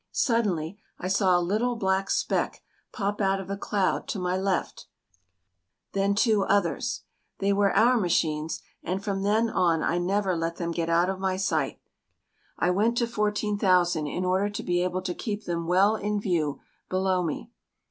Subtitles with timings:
[0.11, 4.87] Suddenly I saw a little black speck pop out of a cloud to my left
[5.91, 7.01] then two others.
[7.37, 11.19] They were our machines and from then on I never let them get out of
[11.19, 11.79] my sight.
[12.57, 16.61] I went to 14,000 in order to be able to keep them well in view
[16.89, 17.51] below me.